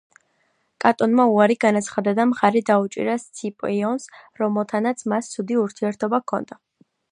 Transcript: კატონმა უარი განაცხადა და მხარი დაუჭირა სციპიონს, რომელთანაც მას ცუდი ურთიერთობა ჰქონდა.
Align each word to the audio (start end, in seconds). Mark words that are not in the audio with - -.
კატონმა 0.85 1.25
უარი 1.33 1.57
განაცხადა 1.65 2.13
და 2.21 2.25
მხარი 2.31 2.63
დაუჭირა 2.71 3.19
სციპიონს, 3.25 4.09
რომელთანაც 4.43 5.07
მას 5.15 5.33
ცუდი 5.37 5.63
ურთიერთობა 5.67 6.25
ჰქონდა. 6.27 6.61